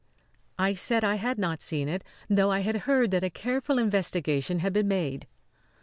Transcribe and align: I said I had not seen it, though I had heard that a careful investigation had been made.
I 0.57 0.73
said 0.73 1.03
I 1.03 1.13
had 1.17 1.37
not 1.37 1.61
seen 1.61 1.87
it, 1.87 2.03
though 2.27 2.49
I 2.51 2.61
had 2.61 2.75
heard 2.89 3.11
that 3.11 3.23
a 3.23 3.29
careful 3.29 3.77
investigation 3.77 4.57
had 4.57 4.73
been 4.73 4.87
made. 4.87 5.27